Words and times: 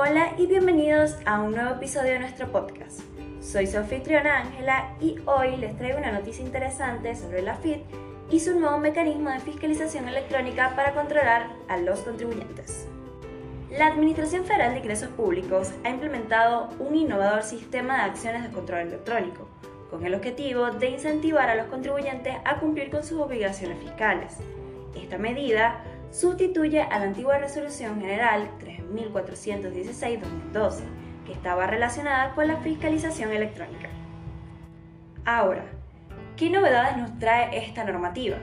Hola 0.00 0.34
y 0.38 0.46
bienvenidos 0.46 1.16
a 1.26 1.40
un 1.40 1.56
nuevo 1.56 1.70
episodio 1.70 2.12
de 2.12 2.20
nuestro 2.20 2.52
podcast. 2.52 3.00
Soy 3.40 3.66
su 3.66 3.78
anfitriona 3.78 4.42
Ángela 4.42 4.94
y 5.00 5.16
hoy 5.24 5.56
les 5.56 5.76
traigo 5.76 5.98
una 5.98 6.12
noticia 6.12 6.44
interesante 6.44 7.16
sobre 7.16 7.42
la 7.42 7.56
FIT 7.56 7.82
y 8.30 8.38
su 8.38 8.60
nuevo 8.60 8.78
mecanismo 8.78 9.30
de 9.30 9.40
fiscalización 9.40 10.06
electrónica 10.06 10.76
para 10.76 10.94
controlar 10.94 11.48
a 11.66 11.78
los 11.78 11.98
contribuyentes. 12.02 12.86
La 13.76 13.88
Administración 13.88 14.44
Federal 14.44 14.70
de 14.70 14.78
Ingresos 14.78 15.08
Públicos 15.08 15.72
ha 15.82 15.90
implementado 15.90 16.68
un 16.78 16.94
innovador 16.94 17.42
sistema 17.42 17.96
de 17.96 18.02
acciones 18.02 18.44
de 18.44 18.50
control 18.50 18.82
electrónico, 18.82 19.48
con 19.90 20.06
el 20.06 20.14
objetivo 20.14 20.70
de 20.70 20.90
incentivar 20.90 21.50
a 21.50 21.56
los 21.56 21.66
contribuyentes 21.66 22.36
a 22.44 22.60
cumplir 22.60 22.90
con 22.90 23.02
sus 23.02 23.18
obligaciones 23.20 23.80
fiscales. 23.80 24.36
Esta 24.94 25.18
medida 25.18 25.82
sustituye 26.12 26.82
a 26.82 27.00
la 27.00 27.06
antigua 27.06 27.38
Resolución 27.38 28.00
General 28.00 28.48
3416-2012, 28.88 30.80
que 31.26 31.32
estaba 31.32 31.66
relacionada 31.66 32.34
con 32.34 32.48
la 32.48 32.56
fiscalización 32.58 33.32
electrónica. 33.32 33.88
Ahora, 35.24 35.64
¿qué 36.36 36.50
novedades 36.50 36.96
nos 36.96 37.18
trae 37.18 37.58
esta 37.58 37.84
normativa? 37.84 38.38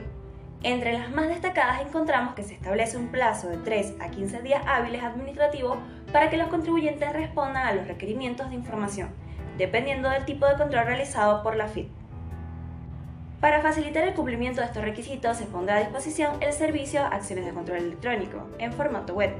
Entre 0.62 0.92
las 0.92 1.10
más 1.10 1.28
destacadas 1.28 1.80
encontramos 1.80 2.34
que 2.34 2.42
se 2.42 2.54
establece 2.54 2.96
un 2.96 3.08
plazo 3.08 3.48
de 3.48 3.58
3 3.58 3.96
a 4.00 4.08
15 4.08 4.42
días 4.42 4.62
hábiles 4.66 5.02
administrativos 5.02 5.78
para 6.12 6.30
que 6.30 6.36
los 6.36 6.48
contribuyentes 6.48 7.12
respondan 7.12 7.66
a 7.66 7.74
los 7.74 7.86
requerimientos 7.86 8.48
de 8.48 8.56
información, 8.56 9.10
dependiendo 9.58 10.08
del 10.08 10.24
tipo 10.24 10.46
de 10.46 10.56
control 10.56 10.86
realizado 10.86 11.42
por 11.42 11.56
la 11.56 11.68
FIT. 11.68 11.88
Para 13.40 13.60
facilitar 13.60 14.02
el 14.08 14.14
cumplimiento 14.14 14.60
de 14.60 14.66
estos 14.66 14.82
requisitos 14.82 15.36
se 15.36 15.44
pondrá 15.44 15.76
a 15.76 15.80
disposición 15.80 16.32
el 16.40 16.52
servicio 16.52 17.04
Acciones 17.04 17.44
de 17.44 17.52
Control 17.52 17.78
Electrónico 17.78 18.48
en 18.58 18.72
formato 18.72 19.14
web. 19.14 19.30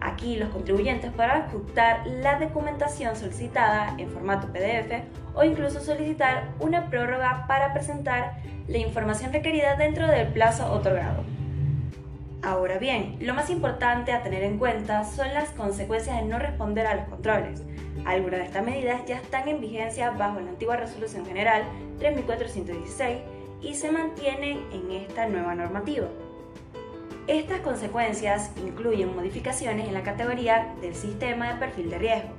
Aquí 0.00 0.36
los 0.36 0.48
contribuyentes 0.48 1.10
podrán 1.12 1.42
ejecutar 1.42 2.06
la 2.06 2.38
documentación 2.38 3.16
solicitada 3.16 3.94
en 3.98 4.08
formato 4.10 4.48
PDF 4.48 5.02
o 5.34 5.44
incluso 5.44 5.80
solicitar 5.80 6.48
una 6.58 6.88
prórroga 6.88 7.44
para 7.46 7.72
presentar 7.74 8.38
la 8.66 8.78
información 8.78 9.32
requerida 9.32 9.76
dentro 9.76 10.06
del 10.06 10.28
plazo 10.28 10.72
otorgado. 10.72 11.22
Ahora 12.42 12.78
bien, 12.78 13.18
lo 13.20 13.34
más 13.34 13.50
importante 13.50 14.12
a 14.12 14.22
tener 14.22 14.42
en 14.44 14.58
cuenta 14.58 15.04
son 15.04 15.34
las 15.34 15.50
consecuencias 15.50 16.16
de 16.16 16.26
no 16.26 16.38
responder 16.38 16.86
a 16.86 16.94
los 16.94 17.04
controles. 17.04 17.62
Algunas 18.06 18.40
de 18.40 18.46
estas 18.46 18.64
medidas 18.64 19.04
ya 19.06 19.16
están 19.16 19.46
en 19.48 19.60
vigencia 19.60 20.10
bajo 20.12 20.40
la 20.40 20.48
antigua 20.48 20.76
Resolución 20.76 21.26
General 21.26 21.64
3416 21.98 23.18
y 23.60 23.74
se 23.74 23.92
mantienen 23.92 24.64
en 24.72 24.90
esta 24.90 25.26
nueva 25.26 25.54
normativa. 25.54 26.06
Estas 27.30 27.60
consecuencias 27.60 28.50
incluyen 28.56 29.14
modificaciones 29.14 29.86
en 29.86 29.94
la 29.94 30.02
categoría 30.02 30.74
del 30.80 30.96
sistema 30.96 31.52
de 31.52 31.60
perfil 31.60 31.88
de 31.88 31.98
riesgo, 31.98 32.30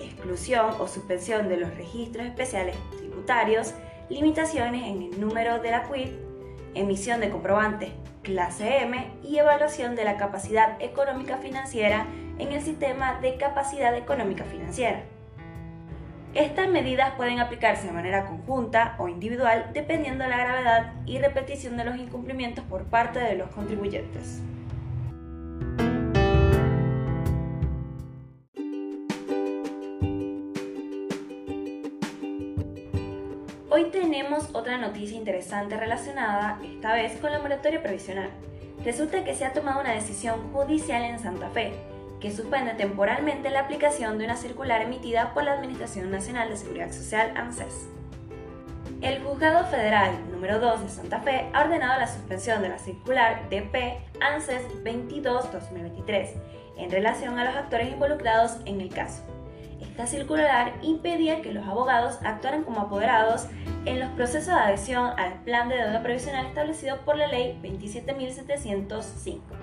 exclusión 0.00 0.70
o 0.78 0.88
suspensión 0.88 1.50
de 1.50 1.58
los 1.58 1.76
registros 1.76 2.26
especiales 2.26 2.76
tributarios, 2.96 3.74
limitaciones 4.08 4.84
en 4.84 5.02
el 5.02 5.20
número 5.20 5.58
de 5.58 5.70
la 5.70 5.82
CUIT, 5.82 6.12
emisión 6.74 7.20
de 7.20 7.28
comprobantes 7.28 7.90
clase 8.22 8.84
M 8.84 9.06
y 9.22 9.36
evaluación 9.36 9.94
de 9.94 10.04
la 10.04 10.16
capacidad 10.16 10.80
económica 10.80 11.36
financiera 11.36 12.06
en 12.38 12.52
el 12.52 12.62
sistema 12.62 13.20
de 13.20 13.36
capacidad 13.36 13.94
económica 13.94 14.44
financiera. 14.44 15.02
Estas 16.36 16.68
medidas 16.68 17.14
pueden 17.14 17.40
aplicarse 17.40 17.86
de 17.86 17.94
manera 17.94 18.26
conjunta 18.26 18.94
o 18.98 19.08
individual 19.08 19.70
dependiendo 19.72 20.24
de 20.24 20.28
la 20.28 20.36
gravedad 20.36 20.92
y 21.06 21.18
repetición 21.18 21.78
de 21.78 21.86
los 21.86 21.96
incumplimientos 21.96 22.62
por 22.66 22.84
parte 22.84 23.20
de 23.20 23.36
los 23.36 23.48
contribuyentes. 23.52 24.42
Hoy 33.70 33.84
tenemos 33.90 34.54
otra 34.54 34.76
noticia 34.76 35.16
interesante 35.16 35.78
relacionada, 35.78 36.60
esta 36.62 36.92
vez 36.92 37.18
con 37.18 37.32
la 37.32 37.38
moratoria 37.38 37.82
provisional. 37.82 38.28
Resulta 38.84 39.24
que 39.24 39.34
se 39.34 39.46
ha 39.46 39.54
tomado 39.54 39.80
una 39.80 39.92
decisión 39.92 40.52
judicial 40.52 41.02
en 41.02 41.18
Santa 41.18 41.48
Fe, 41.48 41.72
que 42.26 42.32
suspende 42.32 42.74
temporalmente 42.74 43.50
la 43.50 43.60
aplicación 43.60 44.18
de 44.18 44.24
una 44.24 44.34
circular 44.34 44.82
emitida 44.82 45.32
por 45.32 45.44
la 45.44 45.52
Administración 45.52 46.10
Nacional 46.10 46.48
de 46.48 46.56
Seguridad 46.56 46.90
Social, 46.90 47.32
ANSES. 47.36 47.86
El 49.00 49.22
Juzgado 49.22 49.64
Federal 49.66 50.10
número 50.32 50.58
2 50.58 50.82
de 50.82 50.88
Santa 50.88 51.20
Fe 51.20 51.48
ha 51.52 51.62
ordenado 51.62 52.00
la 52.00 52.08
suspensión 52.08 52.62
de 52.62 52.70
la 52.70 52.80
circular 52.80 53.48
DP 53.48 54.00
ANSES 54.20 54.62
22-2023 54.82 56.30
en 56.78 56.90
relación 56.90 57.38
a 57.38 57.44
los 57.44 57.54
actores 57.54 57.92
involucrados 57.92 58.56
en 58.64 58.80
el 58.80 58.88
caso. 58.88 59.22
Esta 59.80 60.08
circular 60.08 60.72
impedía 60.82 61.42
que 61.42 61.52
los 61.52 61.64
abogados 61.64 62.18
actuaran 62.24 62.64
como 62.64 62.80
apoderados 62.80 63.46
en 63.84 64.00
los 64.00 64.10
procesos 64.10 64.52
de 64.52 64.60
adhesión 64.62 65.12
al 65.16 65.44
plan 65.44 65.68
de 65.68 65.76
deuda 65.76 66.02
provisional 66.02 66.46
establecido 66.46 66.96
por 67.02 67.16
la 67.16 67.28
Ley 67.28 67.56
27.705. 67.62 69.55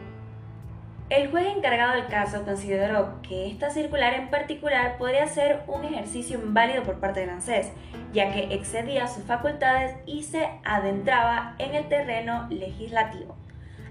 El 1.10 1.30
juez 1.30 1.46
encargado 1.56 1.94
del 1.94 2.08
caso 2.08 2.44
consideró 2.44 3.22
que 3.22 3.48
esta 3.48 3.70
circular 3.70 4.14
en 4.14 4.30
particular 4.30 4.98
podría 4.98 5.28
ser 5.28 5.62
un 5.68 5.84
ejercicio 5.84 6.40
inválido 6.40 6.84
por 6.84 7.00
parte 7.00 7.20
del 7.20 7.30
ANSES, 7.30 7.72
ya 8.14 8.32
que 8.32 8.54
excedía 8.54 9.08
sus 9.08 9.24
facultades 9.24 9.96
y 10.06 10.24
se 10.24 10.50
adentraba 10.64 11.56
en 11.60 11.76
el 11.76 11.90
terreno 11.90 12.48
legislativo, 12.50 13.36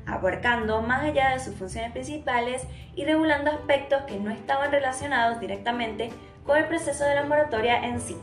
abarcando 0.07 0.81
más 0.81 1.05
allá 1.05 1.31
de 1.31 1.41
sus 1.41 1.55
funciones 1.55 1.93
principales 1.93 2.67
y 2.97 3.05
regulando 3.05 3.51
aspectos 3.51 4.03
que 4.03 4.19
no 4.19 4.31
estaban 4.31 4.73
relacionados 4.73 5.39
directamente 5.39 6.11
con 6.45 6.57
el 6.57 6.65
proceso 6.65 7.05
de 7.05 7.15
la 7.15 7.25
moratoria 7.25 7.85
en 7.85 8.01
sí. 8.01 8.17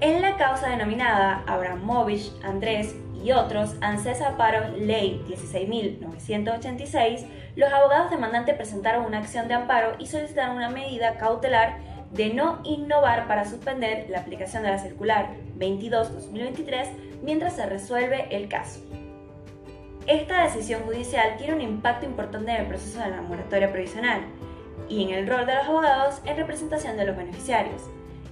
En 0.00 0.20
la 0.20 0.36
causa 0.36 0.68
denominada 0.68 1.44
Abramovich, 1.46 2.32
Andrés 2.42 2.96
y 3.22 3.30
otros, 3.30 3.76
ANSES 3.80 4.20
Amparo 4.20 4.76
Ley 4.76 5.24
16.986, 5.28 7.24
los 7.54 7.72
abogados 7.72 8.10
demandantes 8.10 8.54
presentaron 8.56 9.04
una 9.04 9.18
acción 9.18 9.46
de 9.48 9.54
amparo 9.54 9.94
y 9.98 10.06
solicitaron 10.06 10.56
una 10.56 10.70
medida 10.70 11.16
cautelar 11.16 11.78
de 12.10 12.32
no 12.32 12.60
innovar 12.64 13.26
para 13.26 13.44
suspender 13.44 14.06
la 14.08 14.20
aplicación 14.20 14.62
de 14.62 14.70
la 14.70 14.78
circular 14.78 15.30
22-2023 15.58 16.88
mientras 17.22 17.54
se 17.54 17.66
resuelve 17.66 18.34
el 18.34 18.48
caso. 18.48 18.80
Esta 20.06 20.44
decisión 20.44 20.82
judicial 20.82 21.36
tiene 21.38 21.54
un 21.54 21.60
impacto 21.60 22.06
importante 22.06 22.50
en 22.50 22.62
el 22.62 22.66
proceso 22.66 23.00
de 23.00 23.10
la 23.10 23.22
moratoria 23.22 23.70
provisional 23.70 24.22
y 24.88 25.04
en 25.04 25.10
el 25.10 25.28
rol 25.28 25.46
de 25.46 25.54
los 25.54 25.66
abogados 25.66 26.20
en 26.24 26.36
representación 26.36 26.96
de 26.96 27.04
los 27.04 27.16
beneficiarios. 27.16 27.82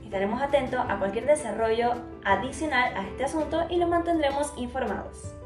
Estaremos 0.04 0.42
atentos 0.42 0.81
a 0.88 0.98
cualquier 0.98 1.26
desarrollo 1.26 1.92
adicional 2.25 2.92
a 2.97 3.02
este 3.06 3.25
asunto 3.25 3.66
y 3.70 3.76
los 3.76 3.88
mantendremos 3.88 4.52
informados. 4.56 5.39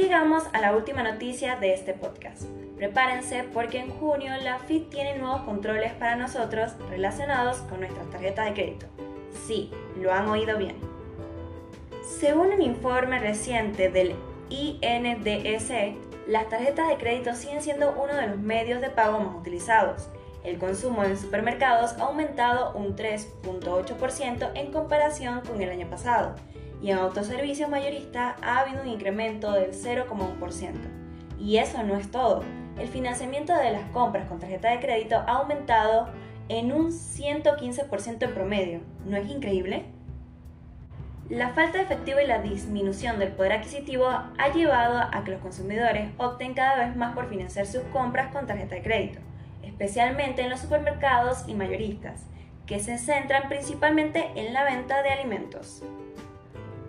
Llegamos 0.00 0.44
a 0.54 0.60
la 0.60 0.74
última 0.74 1.02
noticia 1.02 1.56
de 1.56 1.74
este 1.74 1.92
podcast. 1.92 2.44
Prepárense 2.76 3.44
porque 3.52 3.80
en 3.80 3.90
junio 3.90 4.32
la 4.42 4.58
FIT 4.58 4.88
tiene 4.88 5.18
nuevos 5.18 5.42
controles 5.42 5.92
para 5.92 6.16
nosotros 6.16 6.72
relacionados 6.88 7.58
con 7.58 7.80
nuestras 7.80 8.08
tarjetas 8.08 8.46
de 8.46 8.54
crédito. 8.54 8.86
Sí, 9.46 9.70
lo 10.00 10.10
han 10.12 10.26
oído 10.28 10.56
bien. 10.56 10.76
Según 12.02 12.48
un 12.48 12.62
informe 12.62 13.18
reciente 13.18 13.90
del 13.90 14.14
INDS, 14.48 15.70
las 16.26 16.48
tarjetas 16.48 16.88
de 16.88 16.96
crédito 16.96 17.34
siguen 17.34 17.60
siendo 17.60 17.92
uno 17.92 18.14
de 18.14 18.28
los 18.28 18.38
medios 18.38 18.80
de 18.80 18.88
pago 18.88 19.20
más 19.20 19.36
utilizados. 19.36 20.08
El 20.44 20.58
consumo 20.58 21.04
en 21.04 21.18
supermercados 21.18 21.92
ha 21.98 22.04
aumentado 22.04 22.72
un 22.72 22.96
3.8% 22.96 24.52
en 24.54 24.72
comparación 24.72 25.42
con 25.42 25.60
el 25.60 25.68
año 25.68 25.90
pasado 25.90 26.36
y 26.82 26.90
en 26.90 26.98
autoservicios 26.98 27.68
mayoristas 27.68 28.36
ha 28.42 28.60
habido 28.60 28.82
un 28.82 28.88
incremento 28.88 29.52
del 29.52 29.72
0,1%. 29.72 30.74
Y 31.38 31.58
eso 31.58 31.82
no 31.82 31.96
es 31.96 32.10
todo. 32.10 32.42
El 32.78 32.88
financiamiento 32.88 33.54
de 33.54 33.72
las 33.72 33.90
compras 33.90 34.28
con 34.28 34.38
tarjeta 34.38 34.70
de 34.70 34.80
crédito 34.80 35.16
ha 35.16 35.38
aumentado 35.38 36.08
en 36.48 36.72
un 36.72 36.90
115% 36.90 38.22
en 38.22 38.34
promedio. 38.34 38.80
¿No 39.06 39.16
es 39.16 39.28
increíble? 39.28 39.84
La 41.28 41.50
falta 41.50 41.78
de 41.78 41.84
efectivo 41.84 42.18
y 42.18 42.26
la 42.26 42.42
disminución 42.42 43.20
del 43.20 43.30
poder 43.32 43.52
adquisitivo 43.52 44.08
ha 44.08 44.48
llevado 44.52 44.98
a 45.12 45.22
que 45.22 45.30
los 45.30 45.40
consumidores 45.40 46.10
opten 46.18 46.54
cada 46.54 46.84
vez 46.84 46.96
más 46.96 47.14
por 47.14 47.28
financiar 47.28 47.66
sus 47.66 47.82
compras 47.92 48.32
con 48.32 48.48
tarjeta 48.48 48.74
de 48.74 48.82
crédito, 48.82 49.20
especialmente 49.62 50.42
en 50.42 50.50
los 50.50 50.58
supermercados 50.58 51.44
y 51.46 51.54
mayoristas, 51.54 52.26
que 52.66 52.80
se 52.80 52.98
centran 52.98 53.48
principalmente 53.48 54.28
en 54.34 54.52
la 54.52 54.64
venta 54.64 55.04
de 55.04 55.10
alimentos. 55.10 55.84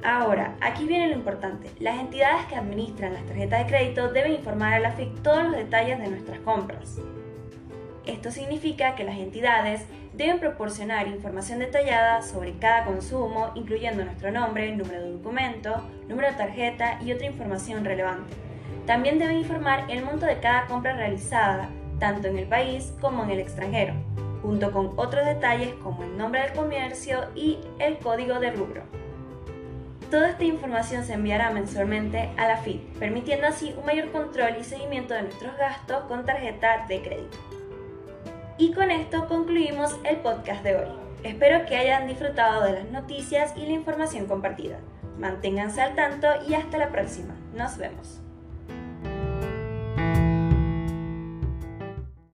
Ahora, 0.04 0.56
aquí 0.62 0.88
viene 0.88 1.10
lo 1.10 1.14
importante. 1.14 1.70
Las 1.80 2.00
entidades 2.00 2.46
que 2.48 2.56
administran 2.56 3.14
las 3.14 3.26
tarjetas 3.26 3.60
de 3.60 3.66
crédito 3.68 4.12
deben 4.12 4.34
informar 4.34 4.74
a 4.74 4.80
la 4.80 4.92
FIC 4.94 5.22
todos 5.22 5.44
los 5.44 5.56
detalles 5.56 6.00
de 6.00 6.08
nuestras 6.08 6.40
compras. 6.40 6.98
Esto 8.08 8.32
significa 8.32 8.96
que 8.96 9.04
las 9.04 9.20
entidades 9.20 9.86
deben 10.14 10.40
proporcionar 10.40 11.08
información 11.08 11.60
detallada 11.60 12.24
sobre 12.24 12.58
cada 12.58 12.86
consumo, 12.86 13.52
incluyendo 13.54 14.04
nuestro 14.04 14.32
nombre, 14.32 14.76
número 14.76 15.02
de 15.04 15.12
documento, 15.12 15.84
número 16.08 16.30
de 16.30 16.36
tarjeta 16.36 17.00
y 17.04 17.12
otra 17.12 17.28
información 17.28 17.86
relevante. 17.86 18.34
También 18.88 19.20
deben 19.20 19.38
informar 19.38 19.86
el 19.88 20.04
monto 20.04 20.26
de 20.26 20.40
cada 20.40 20.66
compra 20.66 20.94
realizada, 20.94 21.70
tanto 22.00 22.28
en 22.28 22.40
el 22.40 22.48
país 22.48 22.92
como 23.00 23.24
en 23.24 23.30
el 23.30 23.40
extranjero, 23.40 23.94
junto 24.42 24.72
con 24.72 24.94
otros 24.96 25.24
detalles 25.28 25.74
como 25.84 26.04
el 26.04 26.18
nombre 26.18 26.42
del 26.42 26.54
comercio 26.54 27.28
y 27.36 27.60
el 27.78 28.00
código 28.00 28.40
de 28.40 28.50
rubro. 28.50 29.01
Toda 30.12 30.32
esta 30.32 30.44
información 30.44 31.06
se 31.06 31.14
enviará 31.14 31.52
mensualmente 31.52 32.32
a 32.36 32.46
la 32.46 32.58
FIT, 32.58 33.00
permitiendo 33.00 33.48
así 33.48 33.74
un 33.78 33.86
mayor 33.86 34.12
control 34.12 34.58
y 34.60 34.66
seguimiento 34.66 35.14
de 35.14 35.22
nuestros 35.22 35.56
gastos 35.56 36.04
con 36.10 36.26
tarjeta 36.26 36.86
de 36.90 37.02
crédito. 37.02 37.38
Y 38.58 38.74
con 38.74 38.92
esto 38.92 39.30
concluimos 39.30 39.98
el 40.04 40.18
podcast 40.18 40.64
de 40.64 40.76
hoy. 40.76 40.90
Espero 41.24 41.66
que 41.66 41.78
hayan 41.78 42.08
disfrutado 42.08 42.66
de 42.66 42.74
las 42.74 42.92
noticias 42.92 43.54
y 43.56 43.62
la 43.62 43.72
información 43.72 44.26
compartida. 44.26 44.80
Manténganse 45.18 45.82
al 45.82 45.96
tanto 45.96 46.28
y 46.46 46.56
hasta 46.56 46.78
la 46.78 46.90
próxima. 46.90 47.34
Nos 47.56 47.78
vemos. 47.78 48.21